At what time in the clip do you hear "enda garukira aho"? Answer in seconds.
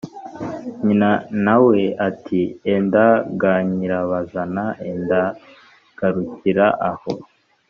4.89-7.11